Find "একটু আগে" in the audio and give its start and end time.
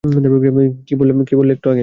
1.53-1.79